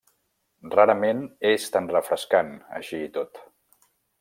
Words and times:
Rarament 0.75 1.21
és 1.51 1.67
tan 1.75 1.91
refrescant, 1.97 2.51
així 2.81 3.05
i 3.11 3.13
tot. 3.21 3.43